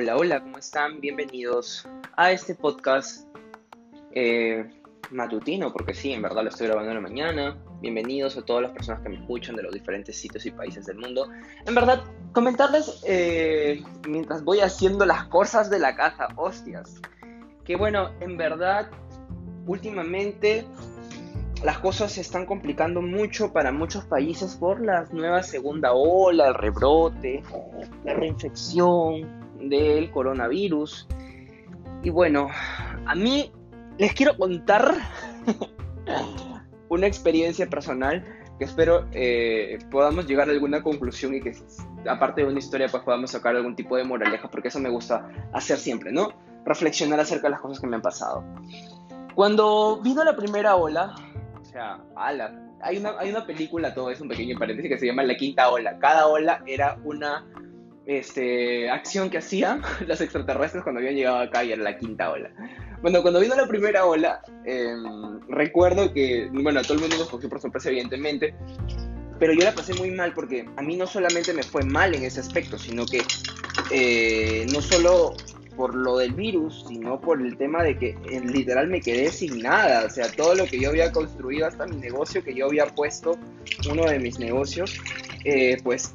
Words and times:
Hola, 0.00 0.16
hola, 0.16 0.40
¿cómo 0.40 0.56
están? 0.56 0.98
Bienvenidos 0.98 1.86
a 2.16 2.32
este 2.32 2.54
podcast 2.54 3.28
eh, 4.12 4.64
matutino, 5.10 5.74
porque 5.74 5.92
sí, 5.92 6.10
en 6.14 6.22
verdad 6.22 6.42
lo 6.42 6.48
estoy 6.48 6.68
grabando 6.68 6.92
en 6.92 6.94
la 6.94 7.02
mañana. 7.02 7.58
Bienvenidos 7.82 8.38
a 8.38 8.42
todas 8.42 8.62
las 8.62 8.72
personas 8.72 9.02
que 9.02 9.10
me 9.10 9.16
escuchan 9.16 9.56
de 9.56 9.62
los 9.62 9.74
diferentes 9.74 10.16
sitios 10.16 10.46
y 10.46 10.52
países 10.52 10.86
del 10.86 10.96
mundo. 10.96 11.28
En 11.66 11.74
verdad, 11.74 12.02
comentarles 12.32 13.04
eh, 13.06 13.84
mientras 14.08 14.42
voy 14.42 14.60
haciendo 14.60 15.04
las 15.04 15.24
cosas 15.26 15.68
de 15.68 15.78
la 15.78 15.94
casa, 15.94 16.28
hostias, 16.34 16.98
que 17.66 17.76
bueno, 17.76 18.08
en 18.20 18.38
verdad, 18.38 18.88
últimamente 19.66 20.64
las 21.62 21.78
cosas 21.80 22.12
se 22.12 22.22
están 22.22 22.46
complicando 22.46 23.02
mucho 23.02 23.52
para 23.52 23.70
muchos 23.70 24.06
países 24.06 24.56
por 24.56 24.80
la 24.80 25.04
nueva 25.12 25.42
segunda 25.42 25.92
ola, 25.92 26.48
el 26.48 26.54
rebrote, 26.54 27.42
la 28.02 28.14
reinfección 28.14 29.39
del 29.62 30.10
coronavirus. 30.10 31.08
Y 32.02 32.10
bueno, 32.10 32.48
a 33.06 33.14
mí 33.14 33.52
les 33.98 34.14
quiero 34.14 34.36
contar 34.36 34.94
una 36.88 37.06
experiencia 37.06 37.68
personal 37.68 38.24
que 38.58 38.64
espero 38.66 39.06
eh, 39.12 39.78
podamos 39.90 40.26
llegar 40.26 40.48
a 40.48 40.52
alguna 40.52 40.82
conclusión 40.82 41.34
y 41.34 41.40
que 41.40 41.54
aparte 42.06 42.42
de 42.42 42.48
una 42.48 42.58
historia 42.58 42.88
pues 42.88 43.02
podamos 43.02 43.30
sacar 43.30 43.56
algún 43.56 43.74
tipo 43.74 43.96
de 43.96 44.04
moraleja, 44.04 44.50
porque 44.50 44.68
eso 44.68 44.78
me 44.80 44.90
gusta 44.90 45.26
hacer 45.52 45.78
siempre, 45.78 46.12
¿no? 46.12 46.34
Reflexionar 46.66 47.18
acerca 47.20 47.46
de 47.46 47.52
las 47.52 47.60
cosas 47.60 47.80
que 47.80 47.86
me 47.86 47.96
han 47.96 48.02
pasado. 48.02 48.44
Cuando 49.34 50.00
vino 50.02 50.22
la 50.24 50.36
primera 50.36 50.76
ola, 50.76 51.14
o 51.58 51.64
sea, 51.64 52.00
ala, 52.16 52.70
hay 52.82 52.98
una, 52.98 53.18
hay 53.18 53.30
una 53.30 53.46
película, 53.46 53.94
todo 53.94 54.10
es 54.10 54.20
un 54.20 54.28
pequeño 54.28 54.58
paréntesis, 54.58 54.90
que 54.90 54.98
se 54.98 55.06
llama 55.06 55.22
La 55.22 55.36
Quinta 55.36 55.70
Ola. 55.70 55.98
Cada 55.98 56.26
ola 56.26 56.62
era 56.66 56.98
una 57.04 57.46
este, 58.10 58.90
acción 58.90 59.30
que 59.30 59.38
hacían 59.38 59.82
los 60.06 60.20
extraterrestres 60.20 60.82
cuando 60.82 60.98
habían 60.98 61.14
llegado 61.14 61.38
acá 61.38 61.62
y 61.62 61.72
era 61.72 61.82
la 61.82 61.96
quinta 61.96 62.30
ola. 62.30 62.50
Bueno, 63.02 63.22
cuando 63.22 63.40
vino 63.40 63.54
la 63.54 63.68
primera 63.68 64.04
ola, 64.04 64.42
em, 64.64 65.40
recuerdo 65.48 66.12
que, 66.12 66.48
bueno, 66.52 66.82
todo 66.82 66.94
el 66.94 67.00
mundo 67.00 67.16
nos 67.16 67.28
cogió 67.28 67.48
por 67.48 67.60
sorpresa, 67.60 67.88
evidentemente, 67.88 68.52
pero 69.38 69.54
yo 69.54 69.60
la 69.60 69.72
pasé 69.72 69.94
muy 69.94 70.10
mal 70.10 70.34
porque 70.34 70.66
a 70.76 70.82
mí 70.82 70.96
no 70.96 71.06
solamente 71.06 71.54
me 71.54 71.62
fue 71.62 71.84
mal 71.84 72.14
en 72.14 72.24
ese 72.24 72.40
aspecto, 72.40 72.78
sino 72.78 73.06
que 73.06 73.22
eh, 73.90 74.66
no 74.72 74.82
solo 74.82 75.34
por 75.76 75.94
lo 75.94 76.18
del 76.18 76.32
virus, 76.32 76.84
sino 76.88 77.20
por 77.20 77.40
el 77.40 77.56
tema 77.56 77.82
de 77.84 77.96
que 77.96 78.08
eh, 78.08 78.40
literal 78.44 78.88
me 78.88 79.00
quedé 79.00 79.30
sin 79.30 79.60
nada. 79.62 80.04
O 80.04 80.10
sea, 80.10 80.30
todo 80.30 80.54
lo 80.54 80.66
que 80.66 80.78
yo 80.78 80.90
había 80.90 81.10
construido, 81.12 81.66
hasta 81.66 81.86
mi 81.86 81.96
negocio 81.96 82.44
que 82.44 82.54
yo 82.54 82.66
había 82.66 82.86
puesto, 82.86 83.38
uno 83.90 84.04
de 84.04 84.18
mis 84.18 84.38
negocios, 84.38 85.00
eh, 85.44 85.78
pues 85.82 86.12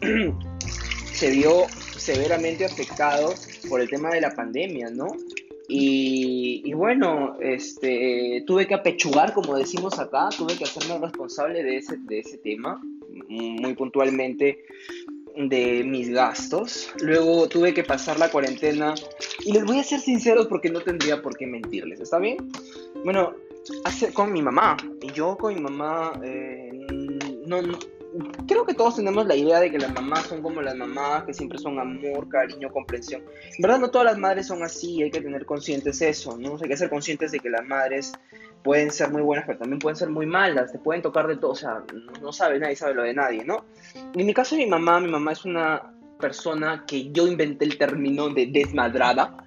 se 1.14 1.32
vio 1.32 1.66
severamente 1.98 2.66
afectado 2.66 3.34
por 3.70 3.82
el 3.82 3.90
tema 3.90 4.10
de 4.10 4.22
la 4.22 4.36
pandemia, 4.36 4.90
¿no? 4.90 5.08
Y, 5.68 6.72
bueno, 6.74 7.38
este, 7.40 8.44
tuve 8.46 8.68
que 8.68 8.76
apechugar, 8.76 9.34
como 9.34 9.58
decimos 9.58 9.98
acá, 9.98 10.30
tuve 10.38 10.56
que 10.56 10.64
hacerme 10.64 11.00
responsable 11.00 11.64
de 11.64 11.78
ese, 11.78 11.98
de 11.98 12.20
ese 12.20 12.38
tema, 12.38 12.80
muy 13.28 13.74
puntualmente 13.74 14.64
de 15.36 15.84
mis 15.84 16.10
gastos. 16.10 16.94
Luego 17.02 17.48
tuve 17.50 17.74
que 17.74 17.84
pasar 17.84 18.20
la 18.20 18.30
cuarentena 18.30 18.94
y 19.44 19.54
les 19.54 19.66
voy 19.66 19.80
a 19.80 19.84
ser 19.84 20.00
sinceros 20.00 20.48
porque 20.48 20.70
no 20.70 20.82
tendría 20.82 21.22
por 21.22 21.36
qué 21.36 21.48
mentirles, 21.48 22.00
¿está 22.00 22.20
bien? 22.20 22.38
Bueno, 23.04 23.34
hace, 23.86 24.14
con 24.14 24.32
mi 24.32 24.42
mamá, 24.42 24.78
y 25.02 25.12
yo 25.14 25.36
con 25.36 25.56
mi 25.56 25.62
mamá 25.62 26.14
eh, 26.24 26.70
no, 27.48 27.62
no 27.64 27.80
creo 28.48 28.66
que 28.66 28.74
todos 28.74 28.96
tenemos 28.96 29.26
la 29.26 29.36
idea 29.36 29.60
de 29.60 29.72
que 29.72 29.78
las 29.78 29.94
mamás 29.94 30.24
son 30.28 30.42
como 30.42 30.62
las 30.62 30.76
mamás, 30.76 31.24
que 31.24 31.34
siempre 31.34 31.58
son 31.58 31.80
amor, 31.80 32.30
cariño, 32.30 32.72
comprensión. 32.72 33.24
En 33.58 33.62
verdad 33.62 33.80
no 33.80 33.92
todas 33.92 34.06
las 34.06 34.18
madres 34.18 34.48
son 34.48 34.64
así, 34.64 35.02
hay 35.04 35.12
que 35.12 35.22
tener 35.22 35.46
conscientes 35.46 36.02
eso, 36.02 36.38
¿no? 36.38 36.58
hay 36.62 36.70
que 36.70 36.78
ser 36.78 36.90
conscientes 36.90 37.32
de 37.32 37.40
que 37.40 37.50
las 37.50 37.66
madres 37.66 38.14
pueden 38.64 38.92
ser 38.92 39.12
muy 39.12 39.22
buenas, 39.22 39.46
pero 39.46 39.60
también 39.60 39.80
pueden 39.80 39.96
ser 39.96 40.10
muy 40.10 40.26
malas, 40.26 40.72
te 40.72 40.80
pueden 40.80 41.02
tocar 41.02 41.28
de 41.28 41.38
todo, 41.38 41.52
o 41.52 41.56
sea, 41.56 41.84
no, 42.22 42.34
sabe, 42.34 42.60
nadie 42.60 42.76
sabe 42.76 42.96
lo 42.96 43.04
de 43.04 43.14
nadie, 43.14 43.46
¿no? 43.46 43.66
En 43.94 44.26
mi 44.26 44.34
caso 44.34 44.56
mi 44.56 44.66
mamá, 44.66 45.00
mi 45.00 45.10
mamá 45.10 45.34
es 45.34 45.46
una 45.46 45.94
persona 46.20 46.84
que 46.88 47.12
yo 47.12 47.28
inventé 47.28 47.66
el 47.66 47.78
término 47.78 48.30
de 48.30 48.48
desmadrada. 48.48 49.38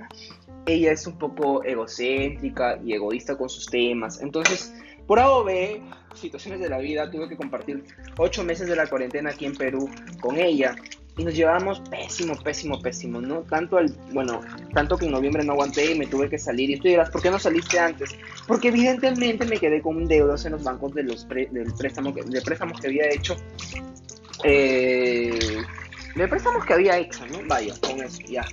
Ella 0.66 0.92
es 0.92 1.06
un 1.06 1.18
poco 1.18 1.64
egocéntrica 1.64 2.78
y 2.84 2.92
egoísta 2.92 3.36
con 3.36 3.48
sus 3.48 3.66
temas, 3.66 4.20
entonces 4.20 4.74
por 5.08 5.18
A 5.18 5.30
o 5.30 5.42
B, 5.42 5.80
situaciones 6.14 6.60
de 6.60 6.68
la 6.68 6.78
vida, 6.78 7.10
tuve 7.10 7.30
que 7.30 7.36
compartir 7.36 7.82
ocho 8.18 8.44
meses 8.44 8.68
de 8.68 8.76
la 8.76 8.86
cuarentena 8.86 9.30
aquí 9.30 9.46
en 9.46 9.56
Perú 9.56 9.90
con 10.20 10.36
ella 10.36 10.76
y 11.16 11.24
nos 11.24 11.34
llevábamos 11.34 11.80
pésimo, 11.80 12.36
pésimo, 12.36 12.80
pésimo, 12.80 13.20
¿no? 13.20 13.40
Tanto 13.40 13.78
al, 13.78 13.88
bueno, 14.12 14.42
tanto 14.74 14.98
que 14.98 15.06
en 15.06 15.12
noviembre 15.12 15.42
no 15.44 15.54
aguanté 15.54 15.92
y 15.92 15.98
me 15.98 16.06
tuve 16.06 16.28
que 16.28 16.38
salir. 16.38 16.70
Y 16.70 16.76
tú 16.76 16.88
dirás, 16.88 17.08
¿por 17.10 17.22
qué 17.22 17.30
no 17.30 17.38
saliste 17.38 17.78
antes? 17.80 18.10
Porque 18.46 18.68
evidentemente 18.68 19.46
me 19.46 19.56
quedé 19.56 19.80
con 19.80 20.06
deudas 20.06 20.44
en 20.44 20.52
los 20.52 20.62
bancos 20.62 20.94
de 20.94 21.04
los 21.04 21.26
del 21.26 21.72
préstamo 21.76 22.14
que, 22.14 22.22
de 22.22 22.42
préstamos 22.42 22.78
que 22.78 22.88
había 22.88 23.08
hecho. 23.10 23.34
Eh, 24.44 25.58
de 26.14 26.28
préstamos 26.28 26.66
que 26.66 26.74
había 26.74 26.98
hecho, 26.98 27.26
¿no? 27.28 27.38
Vaya, 27.48 27.74
con 27.80 28.00
eso, 28.00 28.20
ya, 28.28 28.44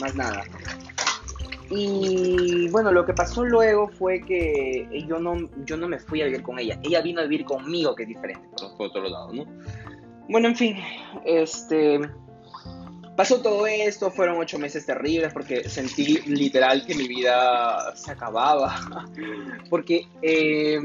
más 0.00 0.14
nada. 0.14 0.44
Y 1.68 2.39
bueno, 2.70 2.92
lo 2.92 3.04
que 3.04 3.12
pasó 3.12 3.44
luego 3.44 3.88
fue 3.88 4.20
que 4.20 4.88
yo 5.06 5.18
no, 5.18 5.36
yo 5.64 5.76
no 5.76 5.88
me 5.88 5.98
fui 5.98 6.22
a 6.22 6.26
vivir 6.26 6.42
con 6.42 6.58
ella. 6.58 6.78
Ella 6.82 7.00
vino 7.00 7.20
a 7.20 7.24
vivir 7.24 7.44
conmigo, 7.44 7.94
que 7.94 8.04
es 8.04 8.08
diferente, 8.08 8.48
por, 8.76 8.88
otro 8.88 9.08
lado, 9.08 9.32
¿no? 9.32 9.44
Bueno, 10.28 10.48
en 10.48 10.56
fin, 10.56 10.76
este... 11.24 12.00
Pasó 13.16 13.42
todo 13.42 13.66
esto, 13.66 14.10
fueron 14.10 14.38
ocho 14.38 14.58
meses 14.58 14.86
terribles 14.86 15.30
porque 15.34 15.68
sentí 15.68 16.22
literal 16.26 16.86
que 16.86 16.94
mi 16.94 17.06
vida 17.06 17.94
se 17.94 18.12
acababa. 18.12 18.74
Porque 19.68 20.06
eh, 20.22 20.80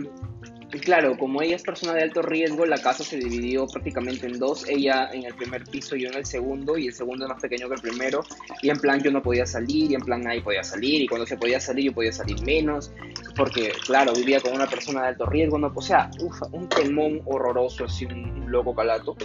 y 0.74 0.80
claro, 0.80 1.18
como 1.18 1.42
ella 1.42 1.56
es 1.56 1.64
persona 1.64 1.94
de 1.94 2.02
alto 2.02 2.22
riesgo, 2.22 2.66
la 2.66 2.78
casa 2.78 3.03
se 3.03 3.18
dividió 3.18 3.68
prácticamente 3.68 4.26
en 4.26 4.40
dos. 4.40 4.68
Ella 4.68 5.09
en 5.14 5.24
el 5.24 5.34
primer 5.36 5.64
piso, 5.64 5.96
yo 5.96 6.09
en 6.09 6.16
el 6.16 6.26
segundo, 6.26 6.78
y 6.78 6.88
el 6.88 6.94
segundo 6.94 7.26
es 7.26 7.30
más 7.30 7.42
pequeño 7.42 7.70
que 7.70 7.76
el 7.76 7.81
primero. 7.81 8.24
Y 8.62 8.70
en 8.70 8.78
plan 8.78 9.02
yo 9.02 9.12
no 9.12 9.22
podía 9.22 9.46
salir, 9.46 9.92
y 9.92 9.96
en 9.96 10.02
plan 10.02 10.22
nadie 10.22 10.42
podía 10.42 10.64
salir, 10.64 11.02
y 11.02 11.08
cuando 11.08 11.28
se 11.28 11.38
podía 11.38 11.59
salir 11.59 11.86
yo 11.86 11.94
podía 11.94 12.12
salir 12.12 12.42
menos, 12.42 12.92
porque 13.36 13.72
claro, 13.86 14.14
vivía 14.14 14.42
con 14.42 14.54
una 14.54 14.68
persona 14.68 15.04
de 15.04 15.08
alto 15.09 15.25
riesgo, 15.28 15.58
no, 15.59 15.72
o 15.74 15.81
sea, 15.81 16.09
ufa, 16.20 16.48
un 16.52 16.68
temón 16.68 17.22
horroroso, 17.25 17.86
así 17.86 18.06
un, 18.06 18.52
loco 18.52 18.75
calato. 18.75 19.16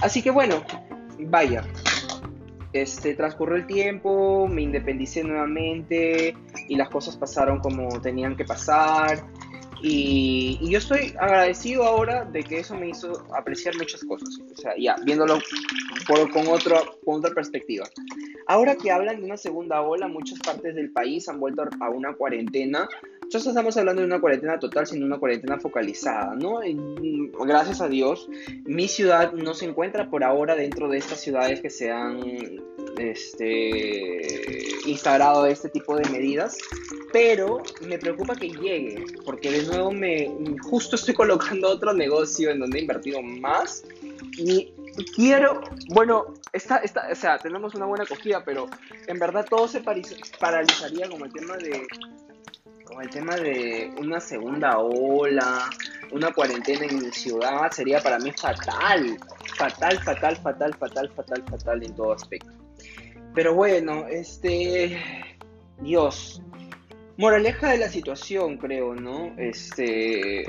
Así 0.00 0.22
que 0.22 0.30
bueno, 0.30 0.64
vaya, 1.20 1.64
este, 2.72 3.14
transcurrió 3.14 3.56
el 3.56 3.66
tiempo, 3.66 4.48
me 4.48 4.62
independicé 4.62 5.22
nuevamente 5.22 6.34
y 6.68 6.76
las 6.76 6.88
cosas 6.88 7.16
pasaron 7.16 7.60
como 7.60 8.00
tenían 8.00 8.36
que 8.36 8.44
pasar. 8.44 9.24
Y, 9.82 10.58
yo 10.68 10.78
estoy 10.78 11.14
agradecido 11.18 11.84
ahora 11.84 12.24
de 12.24 12.42
que 12.42 12.60
eso 12.60 12.74
me 12.74 12.88
hizo 12.88 13.26
apreciar 13.34 13.76
muchas 13.76 14.04
cosas. 14.04 14.28
O 14.52 14.56
sea, 14.56 14.72
ya, 14.78 14.96
viéndolo 15.04 15.38
con, 16.06 16.48
otra 16.48 17.34
perspectiva. 17.34 17.86
Ahora 18.46 18.76
que 18.76 18.90
hablan 18.90 19.18
de 19.20 19.24
una 19.24 19.36
segunda 19.36 19.80
ola, 19.82 20.08
muchas 20.08 20.38
partes 20.40 20.74
del 20.74 20.90
país 20.90 21.28
han 21.28 21.38
vuelto 21.38 21.64
a 21.80 21.90
una 21.90 22.14
cuarentena. 22.14 22.88
Nosotros 23.22 23.48
estamos 23.48 23.76
hablando 23.76 24.00
de 24.00 24.06
una 24.06 24.20
cuarentena 24.20 24.58
total, 24.58 24.86
sino 24.86 25.04
una 25.04 25.18
cuarentena 25.18 25.58
focalizada, 25.58 26.34
¿no? 26.34 26.60
gracias 27.46 27.82
a 27.82 27.88
Dios, 27.88 28.28
mi 28.64 28.88
ciudad 28.88 29.32
no 29.32 29.52
se 29.52 29.66
encuentra 29.66 30.08
por 30.08 30.24
ahora 30.24 30.54
dentro 30.54 30.88
de 30.88 30.96
estas 30.98 31.20
ciudades 31.20 31.60
que 31.60 31.68
se 31.68 31.90
han 31.90 32.20
este, 32.98 34.20
instaurado 34.86 35.46
este 35.46 35.68
tipo 35.68 35.96
de 35.96 36.08
medidas, 36.10 36.58
pero 37.12 37.62
me 37.82 37.98
preocupa 37.98 38.34
que 38.34 38.50
llegue, 38.50 39.04
porque 39.24 39.50
de 39.50 39.62
nuevo 39.64 39.90
me 39.90 40.30
justo 40.62 40.96
estoy 40.96 41.14
colocando 41.14 41.68
otro 41.68 41.92
negocio 41.92 42.50
en 42.50 42.60
donde 42.60 42.78
he 42.78 42.82
invertido 42.82 43.22
más 43.22 43.84
y 44.36 44.72
quiero, 45.14 45.60
bueno, 45.88 46.34
está, 46.52 46.78
está, 46.78 47.08
o 47.10 47.14
sea, 47.14 47.38
tenemos 47.38 47.74
una 47.74 47.86
buena 47.86 48.04
acogida, 48.04 48.44
pero 48.44 48.68
en 49.06 49.18
verdad 49.18 49.46
todo 49.48 49.68
se 49.68 49.80
paralizaría 49.80 51.08
como 51.08 51.24
el 51.24 51.32
tema 51.32 51.56
de 51.56 51.86
como 52.84 53.02
el 53.02 53.10
tema 53.10 53.36
de 53.36 53.92
una 53.98 54.18
segunda 54.18 54.78
ola, 54.78 55.68
una 56.10 56.32
cuarentena 56.32 56.86
en 56.86 57.02
mi 57.02 57.12
ciudad, 57.12 57.70
sería 57.70 58.00
para 58.00 58.18
mí 58.18 58.32
fatal, 58.32 59.18
fatal, 59.56 59.98
fatal, 60.02 60.36
fatal, 60.36 60.74
fatal, 60.74 61.10
fatal, 61.14 61.44
fatal 61.50 61.82
en 61.82 61.94
todo 61.94 62.12
aspecto. 62.14 62.67
Pero 63.38 63.54
bueno, 63.54 64.08
este, 64.08 64.98
Dios, 65.80 66.42
moraleja 67.16 67.70
de 67.70 67.78
la 67.78 67.88
situación, 67.88 68.56
creo, 68.56 68.96
¿no? 68.96 69.32
Este, 69.38 70.42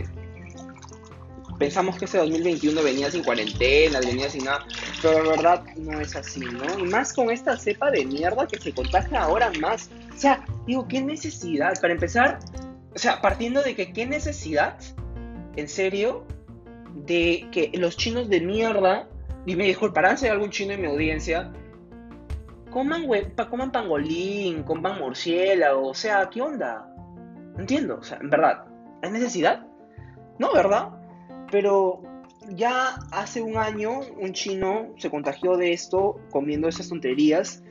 pensamos 1.60 2.00
que 2.00 2.06
ese 2.06 2.18
2021 2.18 2.82
venía 2.82 3.12
sin 3.12 3.24
cuarentena, 3.24 4.00
venía 4.00 4.28
sin 4.28 4.46
nada, 4.46 4.66
pero 5.04 5.24
la 5.24 5.30
verdad 5.30 5.66
no 5.76 6.02
es 6.02 6.16
así, 6.16 6.40
¿no? 6.40 6.80
Y 6.80 6.82
más 6.90 7.14
con 7.14 7.30
esta 7.30 7.56
cepa 7.58 7.92
de 7.92 8.06
mierda 8.06 8.48
que 8.48 8.58
se 8.60 8.74
contagia 8.74 9.22
ahora 9.22 9.52
más. 9.60 9.92
O 10.16 10.18
sea, 10.18 10.44
digo, 10.66 10.88
¿qué 10.88 11.00
necesidad? 11.00 11.80
Para 11.80 11.94
empezar, 11.94 12.40
o 12.96 12.98
sea, 12.98 13.22
partiendo 13.22 13.62
de 13.62 13.76
que 13.76 13.94
qué 13.94 14.08
necesidad, 14.08 14.80
en 15.58 15.68
serio, 15.68 16.26
de 16.96 17.48
que 17.52 17.70
los 17.76 17.98
chinos 17.98 18.30
de 18.30 18.42
mierda, 18.42 19.08
y 19.46 19.56
me 19.56 19.66
disculparán 19.66 20.18
si 20.18 20.26
hay 20.26 20.32
algún 20.32 20.50
chino 20.50 20.74
en 20.74 20.82
mi 20.82 20.88
audiencia, 20.88 21.54
coman, 22.70 23.08
coman 23.50 23.72
pangolín, 23.72 24.64
coman 24.64 25.00
murciélago, 25.00 25.88
o 25.88 25.94
sea, 25.94 26.30
¿qué 26.30 26.42
onda? 26.42 26.88
No 27.54 27.60
entiendo, 27.60 27.98
o 28.00 28.04
sea, 28.04 28.18
en 28.22 28.30
verdad, 28.30 28.66
¿hay 29.02 29.12
necesidad? 29.12 29.66
No, 30.38 30.54
¿verdad? 30.54 30.90
Pero 31.52 32.02
ya 32.50 32.96
hace 33.12 33.42
un 33.42 33.58
año 33.58 34.00
un 34.18 34.34
chino 34.34 34.94
se 34.98 35.10
contagió 35.10 35.58
de 35.58 35.74
esto 35.74 36.20
comiendo 36.32 36.68
esas 36.68 36.90
tonterías. 36.90 37.64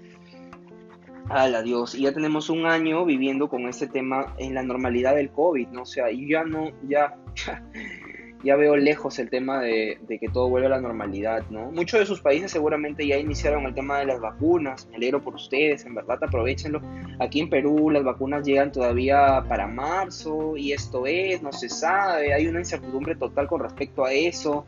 Ala 1.30 1.62
Dios, 1.62 1.94
y 1.94 2.02
ya 2.02 2.12
tenemos 2.12 2.48
un 2.48 2.64
año 2.64 3.04
viviendo 3.04 3.48
con 3.48 3.68
este 3.68 3.86
tema 3.86 4.34
en 4.38 4.54
la 4.54 4.62
normalidad 4.62 5.14
del 5.14 5.30
COVID, 5.30 5.68
¿no? 5.68 5.82
O 5.82 5.86
sea, 5.86 6.10
y 6.10 6.26
ya 6.28 6.42
no, 6.44 6.70
ya, 6.88 7.18
ya 8.44 8.56
veo 8.56 8.76
lejos 8.76 9.18
el 9.18 9.30
tema 9.30 9.60
de, 9.60 9.98
que 10.08 10.28
todo 10.28 10.48
vuelva 10.48 10.68
a 10.68 10.70
la 10.70 10.80
normalidad, 10.80 11.42
¿no? 11.50 11.72
Muchos 11.72 12.00
de 12.00 12.06
sus 12.06 12.20
países 12.20 12.52
seguramente 12.52 13.06
ya 13.06 13.16
iniciaron 13.16 13.64
el 13.66 13.74
tema 13.74 13.98
de 13.98 14.06
las 14.06 14.20
vacunas, 14.20 14.86
me 14.90 14.96
alegro 14.96 15.22
por 15.22 15.34
ustedes, 15.34 15.84
en 15.84 15.94
verdad 15.94 16.18
aprovechenlo. 16.22 16.80
Aquí 17.18 17.40
en 17.40 17.50
Perú 17.50 17.90
las 17.90 18.04
vacunas 18.04 18.46
llegan 18.46 18.70
todavía 18.70 19.44
para 19.48 19.66
marzo 19.66 20.56
y 20.56 20.72
esto 20.72 21.06
es, 21.06 21.42
no 21.42 21.52
se 21.52 21.68
sabe, 21.68 22.32
hay 22.32 22.46
una 22.46 22.60
incertidumbre 22.60 23.16
total 23.16 23.48
con 23.48 23.60
respecto 23.60 24.04
a 24.04 24.12
eso. 24.12 24.66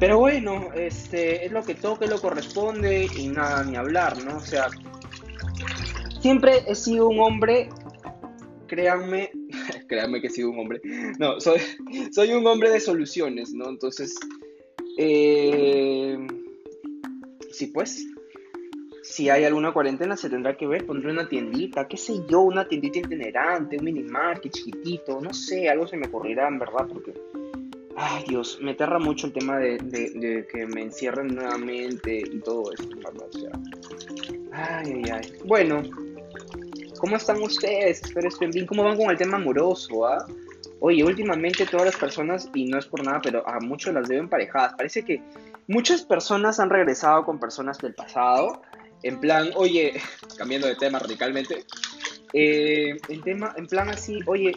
Pero 0.00 0.18
bueno, 0.18 0.68
este, 0.74 1.44
es 1.44 1.52
lo 1.52 1.62
que 1.62 1.74
toque, 1.74 2.06
lo 2.06 2.20
corresponde 2.20 3.06
y 3.16 3.28
nada 3.28 3.62
ni 3.64 3.76
hablar, 3.76 4.16
¿no? 4.24 4.38
O 4.38 4.40
sea, 4.40 4.66
siempre 6.20 6.64
he 6.66 6.74
sido 6.74 7.08
un 7.08 7.20
hombre, 7.20 7.68
créanme, 8.66 9.30
créanme 9.90 10.20
que 10.20 10.28
he 10.28 10.44
un 10.44 10.58
hombre. 10.58 10.80
No, 11.18 11.40
soy, 11.40 11.58
soy 12.12 12.32
un 12.32 12.46
hombre 12.46 12.70
de 12.70 12.80
soluciones, 12.80 13.52
¿no? 13.52 13.68
Entonces, 13.68 14.14
eh, 14.96 16.16
sí, 17.50 17.66
pues, 17.66 18.06
si 19.02 19.28
hay 19.28 19.44
alguna 19.44 19.72
cuarentena 19.72 20.16
se 20.16 20.30
tendrá 20.30 20.56
que 20.56 20.68
ver, 20.68 20.86
pondré 20.86 21.10
una 21.10 21.28
tiendita, 21.28 21.88
qué 21.88 21.96
sé 21.96 22.14
yo, 22.28 22.42
una 22.42 22.68
tiendita 22.68 23.00
itinerante, 23.00 23.78
un 23.78 23.84
mini 23.84 24.04
market 24.04 24.52
chiquitito, 24.52 25.20
no 25.20 25.34
sé, 25.34 25.68
algo 25.68 25.88
se 25.88 25.96
me 25.96 26.06
ocurrirá, 26.06 26.46
en 26.46 26.60
verdad, 26.60 26.86
porque, 26.88 27.12
ay 27.96 28.24
Dios, 28.28 28.60
me 28.62 28.70
aterra 28.70 29.00
mucho 29.00 29.26
el 29.26 29.32
tema 29.32 29.58
de, 29.58 29.78
de, 29.78 30.46
que 30.46 30.66
me 30.66 30.82
encierren 30.82 31.34
nuevamente 31.34 32.18
y 32.18 32.38
todo 32.38 32.72
eso, 32.72 32.88
verdad, 32.96 33.26
sea, 33.32 33.50
ay, 34.52 35.02
ay, 35.04 35.10
ay. 35.12 35.32
Bueno, 35.44 35.82
¿Cómo 37.00 37.16
están 37.16 37.42
ustedes? 37.42 38.02
Espero 38.02 38.28
estén 38.28 38.50
bien. 38.50 38.66
¿Cómo 38.66 38.84
van 38.84 38.98
con 38.98 39.10
el 39.10 39.16
tema 39.16 39.38
amoroso? 39.38 40.06
Ah? 40.06 40.26
Oye, 40.80 41.02
últimamente 41.02 41.64
todas 41.64 41.86
las 41.86 41.96
personas, 41.96 42.50
y 42.54 42.66
no 42.66 42.78
es 42.78 42.84
por 42.84 43.02
nada, 43.02 43.20
pero 43.22 43.46
a 43.48 43.58
muchos 43.58 43.94
las 43.94 44.06
veo 44.06 44.20
emparejadas. 44.20 44.74
Parece 44.74 45.02
que 45.02 45.22
muchas 45.66 46.02
personas 46.02 46.60
han 46.60 46.68
regresado 46.68 47.24
con 47.24 47.40
personas 47.40 47.78
del 47.78 47.94
pasado. 47.94 48.60
En 49.02 49.18
plan, 49.18 49.48
oye, 49.56 49.94
cambiando 50.36 50.66
de 50.66 50.74
tema 50.74 50.98
radicalmente. 50.98 51.64
Eh, 52.34 52.98
en, 53.08 53.22
tema, 53.22 53.54
en 53.56 53.66
plan 53.66 53.88
así, 53.88 54.20
oye, 54.26 54.52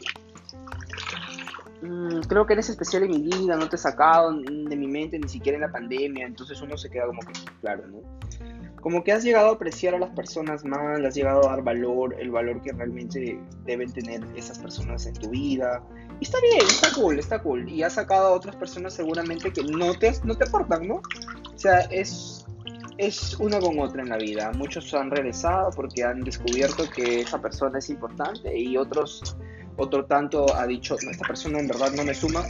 mm, 1.81 2.23
creo 2.27 2.45
que 2.45 2.53
eres 2.53 2.67
especial 2.67 3.03
en 3.03 3.11
mi 3.11 3.21
vida, 3.21 3.55
no 3.55 3.69
te 3.69 3.77
he 3.77 3.79
sacado 3.79 4.33
de 4.33 4.75
mi 4.75 4.87
mente 4.87 5.17
ni 5.17 5.29
siquiera 5.29 5.55
en 5.55 5.61
la 5.61 5.71
pandemia. 5.71 6.25
Entonces 6.25 6.61
uno 6.61 6.77
se 6.77 6.89
queda 6.89 7.05
como 7.05 7.21
que, 7.21 7.31
claro, 7.61 7.87
¿no? 7.87 8.01
Como 8.83 9.01
que 9.01 9.13
has 9.13 9.23
llegado 9.23 9.47
a 9.47 9.53
apreciar 9.53 9.95
a 9.95 9.97
las 9.99 10.09
personas 10.09 10.65
más, 10.65 10.99
has 10.99 11.15
llegado 11.15 11.47
a 11.47 11.51
dar 11.51 11.63
valor, 11.63 12.17
el 12.19 12.31
valor 12.31 12.61
que 12.61 12.73
realmente 12.73 13.39
deben 13.63 13.89
tener 13.93 14.21
esas 14.35 14.59
personas 14.59 15.05
en 15.05 15.13
tu 15.13 15.29
vida. 15.29 15.81
Y 16.19 16.25
está 16.25 16.37
bien, 16.41 16.67
está 16.67 16.91
cool, 16.93 17.17
está 17.17 17.41
cool. 17.41 17.69
Y 17.69 17.81
has 17.81 17.93
sacado 17.93 18.27
a 18.27 18.31
otras 18.31 18.57
personas 18.57 18.93
seguramente 18.93 19.53
que 19.53 19.63
no 19.63 19.97
te, 19.97 20.11
no 20.25 20.35
te 20.35 20.43
aportan, 20.43 20.85
¿no? 20.85 20.95
O 20.95 21.57
sea, 21.57 21.79
es, 21.91 22.45
es 22.97 23.39
una 23.39 23.57
con 23.61 23.79
otra 23.79 24.01
en 24.01 24.09
la 24.09 24.17
vida. 24.17 24.51
Muchos 24.51 24.93
han 24.93 25.09
regresado 25.11 25.69
porque 25.71 26.03
han 26.03 26.19
descubierto 26.19 26.83
que 26.89 27.21
esa 27.21 27.41
persona 27.41 27.79
es 27.79 27.89
importante 27.89 28.53
y 28.53 28.75
otros, 28.75 29.37
otro 29.77 30.03
tanto 30.07 30.53
ha 30.57 30.67
dicho, 30.67 30.97
no, 31.05 31.11
esta 31.11 31.25
persona 31.25 31.57
en 31.57 31.69
verdad 31.69 31.93
no 31.93 32.03
me 32.03 32.13
suma, 32.13 32.43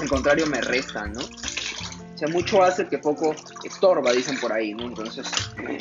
al 0.00 0.08
contrario 0.08 0.46
me 0.46 0.60
resta, 0.60 1.04
¿no? 1.08 1.20
Mucho 2.28 2.62
hace 2.62 2.86
que 2.88 2.98
poco 2.98 3.34
estorba, 3.64 4.12
dicen 4.12 4.38
por 4.40 4.52
ahí, 4.52 4.74
¿no? 4.74 4.84
Entonces, 4.84 5.26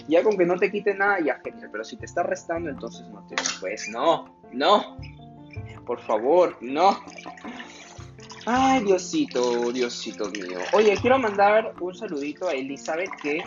ya 0.08 0.24
con 0.24 0.38
que 0.38 0.46
no 0.46 0.58
te 0.58 0.72
quite 0.72 0.94
nada, 0.94 1.20
ya 1.20 1.40
genial. 1.44 1.70
Pero 1.72 1.84
si 1.84 1.98
te 1.98 2.06
está 2.06 2.24
restando, 2.24 2.70
entonces 2.70 3.08
no 3.10 3.26
te. 3.28 3.36
Pues 3.60 3.90
no, 3.90 4.38
no. 4.52 4.98
Por 5.86 6.02
favor, 6.02 6.58
no. 6.62 7.04
Ay, 8.46 8.84
Diosito, 8.84 9.72
Diosito 9.72 10.30
mío. 10.30 10.60
Oye, 10.74 10.98
quiero 11.00 11.20
mandar 11.20 11.74
un 11.80 11.94
saludito 11.94 12.48
a 12.48 12.54
Elizabeth 12.54 13.12
que. 13.22 13.44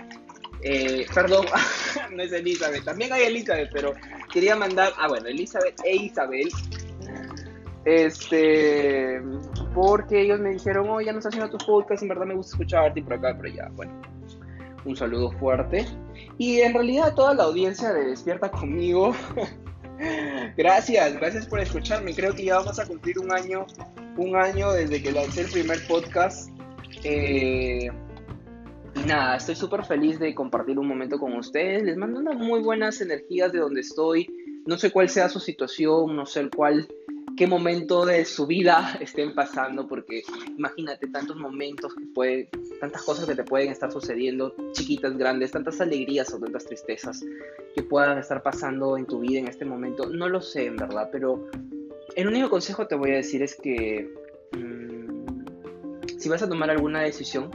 Eh, 0.62 1.06
perdón, 1.12 1.46
no 2.12 2.22
es 2.22 2.32
Elizabeth, 2.32 2.84
también 2.84 3.12
hay 3.12 3.24
Elizabeth, 3.24 3.70
pero 3.72 3.92
quería 4.32 4.56
mandar. 4.56 4.92
Ah, 4.98 5.08
bueno, 5.08 5.28
Elizabeth 5.28 5.80
e 5.84 5.96
Isabel. 5.96 6.48
Este 7.84 9.20
porque 9.74 10.22
ellos 10.22 10.40
me 10.40 10.50
dijeron, 10.50 10.88
oh, 10.88 11.00
ya 11.00 11.12
no 11.12 11.18
estás 11.18 11.34
haciendo 11.34 11.56
tu 11.56 11.64
podcast, 11.64 12.02
en 12.02 12.08
verdad 12.08 12.26
me 12.26 12.34
gusta 12.34 12.56
escucharte 12.56 13.00
y 13.00 13.02
por 13.02 13.14
acá, 13.14 13.36
pero 13.40 13.54
ya, 13.54 13.68
bueno, 13.74 13.92
un 14.84 14.96
saludo 14.96 15.30
fuerte. 15.32 15.86
Y 16.38 16.60
en 16.60 16.74
realidad 16.74 17.14
toda 17.14 17.34
la 17.34 17.44
audiencia 17.44 17.92
de 17.92 18.06
Despierta 18.06 18.50
conmigo, 18.50 19.14
gracias, 20.56 21.14
gracias 21.14 21.46
por 21.46 21.60
escucharme. 21.60 22.14
Creo 22.14 22.34
que 22.34 22.44
ya 22.44 22.56
vamos 22.56 22.78
a 22.78 22.86
cumplir 22.86 23.18
un 23.18 23.32
año, 23.32 23.66
un 24.16 24.36
año 24.36 24.72
desde 24.72 25.02
que 25.02 25.12
lancé 25.12 25.42
el 25.42 25.50
primer 25.50 25.86
podcast. 25.86 26.50
Eh, 27.02 27.90
y 28.94 29.00
nada, 29.06 29.36
estoy 29.36 29.56
súper 29.56 29.84
feliz 29.84 30.18
de 30.18 30.34
compartir 30.34 30.78
un 30.78 30.86
momento 30.86 31.18
con 31.18 31.36
ustedes. 31.36 31.82
Les 31.82 31.96
mando 31.96 32.20
unas 32.20 32.36
muy 32.36 32.62
buenas 32.62 33.00
energías 33.00 33.52
de 33.52 33.58
donde 33.58 33.80
estoy. 33.80 34.28
No 34.66 34.78
sé 34.78 34.90
cuál 34.90 35.08
sea 35.08 35.28
su 35.28 35.40
situación, 35.40 36.14
no 36.16 36.24
sé 36.26 36.40
el 36.40 36.50
cual 36.50 36.88
qué 37.36 37.46
momento 37.46 38.04
de 38.06 38.24
su 38.24 38.46
vida 38.46 38.96
estén 39.00 39.34
pasando, 39.34 39.86
porque 39.86 40.22
imagínate 40.56 41.08
tantos 41.08 41.36
momentos 41.36 41.94
que 41.94 42.06
puede, 42.06 42.48
tantas 42.80 43.02
cosas 43.02 43.26
que 43.26 43.34
te 43.34 43.44
pueden 43.44 43.70
estar 43.70 43.90
sucediendo, 43.90 44.54
chiquitas, 44.72 45.16
grandes, 45.16 45.52
tantas 45.52 45.80
alegrías 45.80 46.32
o 46.32 46.38
tantas 46.38 46.64
tristezas 46.64 47.24
que 47.74 47.82
puedan 47.82 48.18
estar 48.18 48.42
pasando 48.42 48.96
en 48.96 49.06
tu 49.06 49.20
vida 49.20 49.40
en 49.40 49.48
este 49.48 49.64
momento. 49.64 50.06
No 50.06 50.28
lo 50.28 50.40
sé, 50.40 50.66
en 50.66 50.76
verdad, 50.76 51.08
pero 51.10 51.48
el 52.14 52.28
único 52.28 52.50
consejo 52.50 52.86
te 52.86 52.94
voy 52.94 53.12
a 53.12 53.16
decir 53.16 53.42
es 53.42 53.56
que 53.56 54.10
mm, 54.52 56.18
si 56.18 56.28
vas 56.28 56.42
a 56.42 56.48
tomar 56.48 56.70
alguna 56.70 57.00
decisión, 57.02 57.50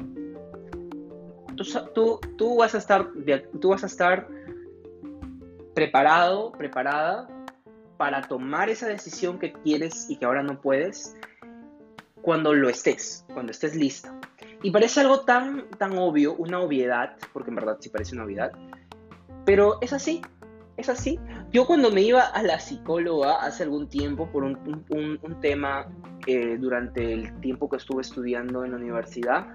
tú, 1.94 2.20
tú, 2.38 2.58
vas 2.58 2.76
a 2.76 2.78
estar, 2.78 3.12
tú 3.60 3.70
vas 3.70 3.84
a 3.84 3.88
estar 3.88 4.28
preparado, 5.74 6.52
preparada 6.52 7.28
para 8.00 8.22
tomar 8.22 8.70
esa 8.70 8.88
decisión 8.88 9.40
que 9.40 9.52
quieres 9.52 10.10
y 10.10 10.16
que 10.16 10.24
ahora 10.24 10.42
no 10.42 10.62
puedes 10.62 11.18
cuando 12.22 12.54
lo 12.54 12.70
estés, 12.70 13.26
cuando 13.34 13.52
estés 13.52 13.76
lista. 13.76 14.18
Y 14.64 14.72
parece 14.72 15.02
algo 15.02 15.26
tan, 15.26 15.70
tan 15.72 15.98
obvio, 15.98 16.34
una 16.36 16.62
obviedad, 16.62 17.18
porque 17.34 17.50
en 17.50 17.56
verdad 17.56 17.76
sí 17.82 17.90
parece 17.90 18.16
una 18.16 18.24
obviedad, 18.24 18.54
pero 19.46 19.80
es 19.82 19.92
así, 19.92 20.22
es 20.78 20.88
así. 20.88 21.20
Yo 21.52 21.68
cuando 21.68 21.92
me 21.92 22.02
iba 22.02 22.22
a 22.22 22.42
la 22.42 22.62
psicóloga 22.62 23.42
hace 23.42 23.64
algún 23.64 23.90
tiempo 23.90 24.32
por 24.32 24.46
un, 24.46 25.38
tema 25.42 25.86
eh, 26.26 26.58
durante 26.58 27.12
el 27.12 27.38
tiempo 27.42 27.70
que 27.70 27.76
estuve 27.76 28.02
estudiando 28.02 28.64
en 28.64 28.72
la 28.72 28.78
universidad, 28.78 29.46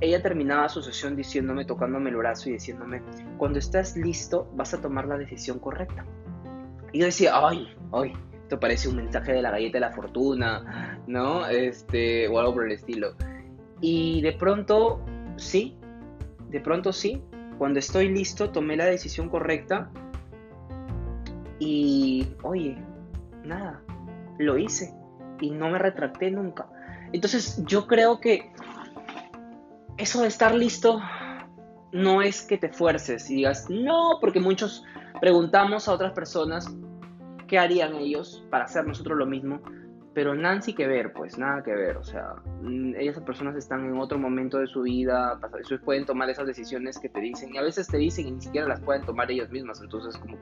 ella 0.00 0.22
terminaba 0.22 0.68
su 0.68 0.80
sesión 0.80 1.16
diciéndome, 1.16 1.64
tocándome 1.64 2.10
el 2.10 2.16
brazo 2.16 2.50
y 2.50 2.52
diciéndome, 2.52 3.02
cuando 3.36 3.58
estás 3.58 3.96
listo 3.96 4.48
vas 4.54 4.74
a 4.74 4.80
tomar 4.80 5.08
la 5.08 5.18
decisión 5.18 5.58
correcta. 5.58 6.06
Y 6.92 7.00
yo 7.00 7.06
decía, 7.06 7.32
ay, 7.34 7.68
ay, 7.92 8.12
esto 8.42 8.58
parece 8.58 8.88
un 8.88 8.96
mensaje 8.96 9.32
de 9.32 9.42
la 9.42 9.50
galleta 9.50 9.78
de 9.78 9.80
la 9.80 9.92
fortuna, 9.92 10.98
¿no? 11.06 11.46
Este, 11.46 12.28
o 12.28 12.38
algo 12.38 12.54
por 12.54 12.66
el 12.66 12.72
estilo. 12.72 13.14
Y 13.80 14.20
de 14.22 14.32
pronto, 14.32 15.00
sí, 15.36 15.76
de 16.48 16.60
pronto 16.60 16.92
sí, 16.92 17.22
cuando 17.58 17.78
estoy 17.78 18.08
listo 18.08 18.50
tomé 18.50 18.76
la 18.76 18.86
decisión 18.86 19.28
correcta 19.28 19.90
y, 21.58 22.26
oye, 22.42 22.76
nada, 23.44 23.82
lo 24.38 24.58
hice 24.58 24.94
y 25.40 25.50
no 25.50 25.70
me 25.70 25.78
retracté 25.78 26.30
nunca. 26.30 26.66
Entonces 27.12 27.62
yo 27.66 27.86
creo 27.86 28.20
que 28.20 28.50
eso 29.96 30.22
de 30.22 30.28
estar 30.28 30.54
listo 30.54 31.00
no 31.92 32.22
es 32.22 32.42
que 32.42 32.56
te 32.56 32.70
fuerces 32.70 33.30
y 33.30 33.36
digas, 33.36 33.68
no, 33.68 34.18
porque 34.20 34.40
muchos 34.40 34.84
preguntamos 35.20 35.88
a 35.88 35.92
otras 35.92 36.12
personas 36.12 36.72
qué 37.46 37.58
harían 37.58 37.94
ellos 37.96 38.44
para 38.50 38.64
hacer 38.64 38.86
nosotros 38.86 39.18
lo 39.18 39.26
mismo, 39.26 39.60
pero 40.14 40.34
Nancy 40.34 40.72
que 40.72 40.86
ver, 40.86 41.12
pues 41.12 41.38
nada 41.38 41.62
que 41.62 41.72
ver, 41.72 41.96
o 41.96 42.04
sea, 42.04 42.34
mm, 42.62 42.94
esas 42.96 43.22
personas 43.22 43.56
están 43.56 43.84
en 43.84 43.96
otro 43.98 44.18
momento 44.18 44.58
de 44.58 44.66
su 44.66 44.82
vida, 44.82 45.38
ellos 45.64 45.80
pueden 45.84 46.04
tomar 46.04 46.28
esas 46.30 46.46
decisiones 46.46 46.98
que 46.98 47.08
te 47.08 47.20
dicen 47.20 47.54
y 47.54 47.58
a 47.58 47.62
veces 47.62 47.86
te 47.86 47.96
dicen 47.96 48.26
y 48.26 48.30
ni 48.32 48.40
siquiera 48.40 48.66
las 48.66 48.80
pueden 48.80 49.04
tomar 49.04 49.30
ellas 49.30 49.50
mismas, 49.50 49.80
entonces 49.80 50.16
como 50.16 50.36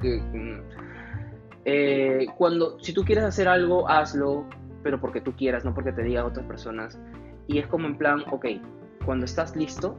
que, 0.00 0.20
mm, 0.20 0.60
eh, 1.64 2.26
cuando, 2.36 2.78
si 2.80 2.92
tú 2.92 3.04
quieres 3.04 3.24
hacer 3.24 3.48
algo, 3.48 3.88
hazlo, 3.88 4.46
pero 4.82 5.00
porque 5.00 5.20
tú 5.20 5.34
quieras, 5.36 5.64
no 5.64 5.74
porque 5.74 5.92
te 5.92 6.02
digan 6.02 6.26
otras 6.26 6.46
personas, 6.46 6.98
y 7.46 7.58
es 7.58 7.66
como 7.68 7.86
en 7.86 7.98
plan, 7.98 8.24
ok, 8.30 8.46
cuando 9.04 9.24
estás 9.24 9.54
listo, 9.54 9.98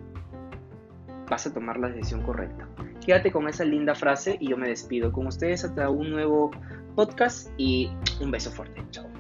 vas 1.30 1.48
a 1.48 1.54
tomar 1.54 1.80
la 1.80 1.90
decisión 1.90 2.22
correcta. 2.24 2.68
Quédate 3.06 3.32
con 3.32 3.48
esa 3.48 3.66
linda 3.66 3.96
frase 3.96 4.38
y 4.40 4.50
yo 4.50 4.58
me 4.58 4.70
despido 4.70 5.12
con 5.12 5.28
ustedes 5.28 5.64
hasta 5.64 5.90
un 5.90 6.12
nuevo 6.12 6.52
podcast 6.96 7.50
y 7.58 7.90
un 8.22 8.32
beso 8.32 8.52
fuerte. 8.52 8.84
Chao. 8.92 9.13